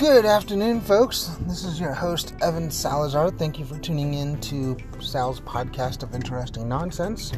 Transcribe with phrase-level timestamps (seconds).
[0.00, 1.36] Good afternoon, folks.
[1.42, 3.30] This is your host, Evan Salazar.
[3.32, 7.34] Thank you for tuning in to Sal's podcast of interesting nonsense.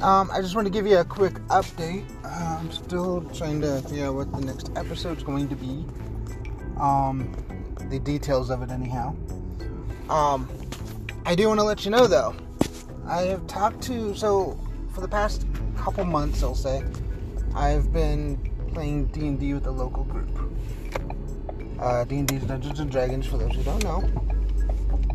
[0.00, 2.04] Um, I just want to give you a quick update.
[2.24, 5.84] Uh, I'm still trying to figure out what the next episode's going to be.
[6.78, 7.34] Um,
[7.90, 9.16] the details of it, anyhow.
[10.08, 10.48] Um,
[11.24, 12.36] I do want to let you know, though.
[13.08, 14.56] I have talked to so
[14.94, 15.44] for the past
[15.76, 16.84] couple months, I'll say,
[17.52, 18.38] I've been
[18.72, 20.28] playing D and D with a local group.
[21.78, 24.02] Uh, D&D's Dungeons and Dragons, for those who don't know.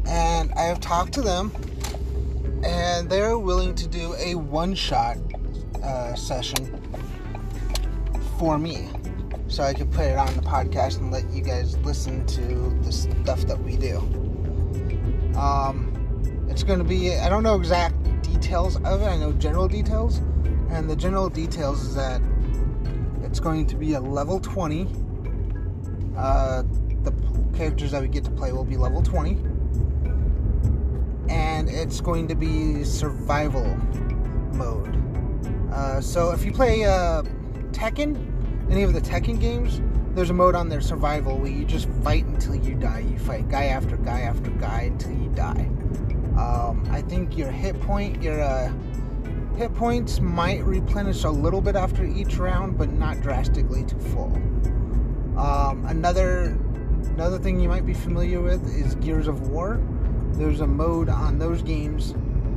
[0.07, 1.51] And I have talked to them,
[2.63, 5.17] and they're willing to do a one-shot
[5.83, 6.79] uh, session
[8.37, 8.89] for me,
[9.47, 12.91] so I can put it on the podcast and let you guys listen to the
[12.91, 13.97] stuff that we do.
[15.37, 19.05] Um, it's going to be I don't know exact details of it.
[19.05, 20.17] I know general details,
[20.69, 22.21] and the general details is that
[23.23, 24.87] it's going to be a level 20
[26.17, 26.63] uh,
[27.03, 27.13] the
[27.55, 29.37] characters that we get to play will be level 20.
[31.29, 33.65] And it's going to be survival
[34.53, 34.97] mode.
[35.71, 37.23] Uh, so if you play uh,
[37.71, 39.81] Tekken, any of the Tekken games,
[40.13, 42.99] there's a mode on there, survival, where you just fight until you die.
[42.99, 45.69] You fight guy after guy after guy until you die.
[46.37, 48.73] Um, I think your hit point, your uh,
[49.55, 54.41] hit points might replenish a little bit after each round, but not drastically to full.
[55.37, 56.57] Um, another
[57.11, 59.81] another thing you might be familiar with is Gears of War.
[60.33, 62.13] There's a mode on those games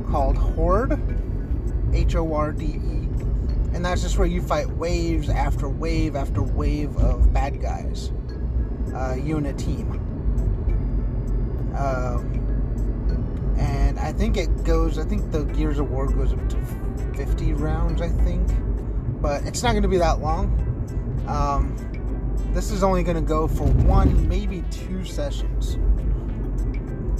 [0.09, 0.99] called Horde,
[1.93, 3.09] H O R D E,
[3.73, 8.11] and that's just where you fight waves after wave after wave of bad guys.
[8.93, 9.91] Uh, you and a team.
[11.77, 12.45] Um,
[13.57, 14.97] and I think it goes.
[14.97, 18.01] I think the Gears of War goes up to 50 rounds.
[18.01, 18.47] I think,
[19.21, 20.61] but it's not going to be that long.
[21.27, 21.75] Um,
[22.55, 25.77] this is only going to go for one, maybe two sessions.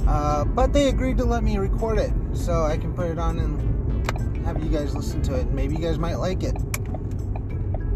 [0.08, 3.38] Uh, but they agreed to let me record it so I can put it on
[3.38, 5.48] and have you guys listen to it.
[5.48, 6.56] Maybe you guys might like it.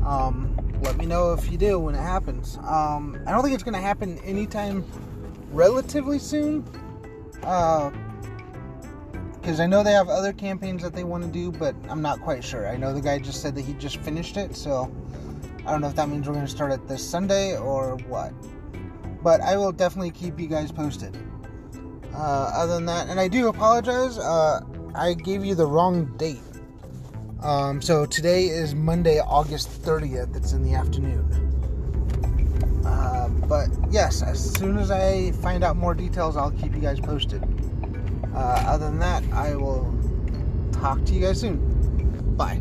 [0.05, 2.59] Um, let me know if you do when it happens.
[2.59, 4.85] Um, I don't think it's going to happen anytime
[5.51, 6.61] relatively soon.
[7.33, 7.95] Because
[9.61, 12.21] uh, I know they have other campaigns that they want to do, but I'm not
[12.21, 12.69] quite sure.
[12.69, 14.93] I know the guy just said that he just finished it, so
[15.67, 18.33] I don't know if that means we're going to start it this Sunday or what.
[19.23, 21.17] But I will definitely keep you guys posted.
[22.15, 24.61] Uh, other than that, and I do apologize, uh,
[24.95, 26.41] I gave you the wrong date.
[27.43, 30.37] Um, so today is Monday, August 30th.
[30.37, 31.25] It's in the afternoon.
[32.85, 37.01] Uh, but yes, as soon as I find out more details, I'll keep you guys
[37.01, 37.43] posted.
[38.35, 39.95] Uh, other than that, I will
[40.73, 42.37] talk to you guys soon.
[42.37, 42.61] Bye.